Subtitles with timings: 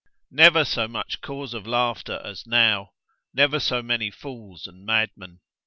[0.31, 2.93] Never so much cause of laughter as now,
[3.35, 5.41] never so many fools and madmen.